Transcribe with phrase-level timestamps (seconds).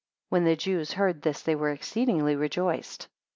[0.29, 3.07] 20 When the Jews heard this they were exceedingly rejoiced.